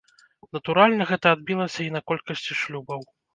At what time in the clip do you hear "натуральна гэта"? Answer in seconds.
0.55-1.33